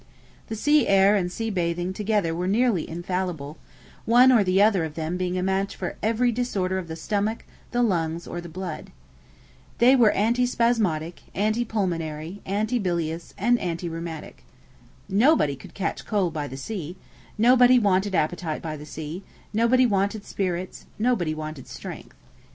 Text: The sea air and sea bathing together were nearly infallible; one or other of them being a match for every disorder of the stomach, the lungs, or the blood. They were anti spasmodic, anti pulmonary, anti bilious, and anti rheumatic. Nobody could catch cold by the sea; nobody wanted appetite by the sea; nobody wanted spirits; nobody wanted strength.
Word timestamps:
The 0.47 0.55
sea 0.55 0.87
air 0.87 1.15
and 1.15 1.31
sea 1.31 1.51
bathing 1.51 1.93
together 1.93 2.33
were 2.33 2.47
nearly 2.47 2.89
infallible; 2.89 3.59
one 4.05 4.31
or 4.31 4.39
other 4.39 4.83
of 4.83 4.95
them 4.95 5.15
being 5.15 5.37
a 5.37 5.43
match 5.43 5.75
for 5.75 5.95
every 6.01 6.31
disorder 6.31 6.79
of 6.79 6.87
the 6.87 6.95
stomach, 6.95 7.45
the 7.69 7.83
lungs, 7.83 8.25
or 8.25 8.41
the 8.41 8.49
blood. 8.49 8.91
They 9.77 9.95
were 9.95 10.09
anti 10.09 10.47
spasmodic, 10.47 11.21
anti 11.35 11.63
pulmonary, 11.63 12.41
anti 12.47 12.79
bilious, 12.79 13.35
and 13.37 13.59
anti 13.59 13.87
rheumatic. 13.87 14.43
Nobody 15.07 15.55
could 15.55 15.75
catch 15.75 16.03
cold 16.03 16.33
by 16.33 16.47
the 16.47 16.57
sea; 16.57 16.97
nobody 17.37 17.77
wanted 17.77 18.15
appetite 18.15 18.63
by 18.63 18.75
the 18.75 18.87
sea; 18.87 19.21
nobody 19.53 19.85
wanted 19.85 20.25
spirits; 20.25 20.87
nobody 20.97 21.35
wanted 21.35 21.67
strength. 21.67 22.15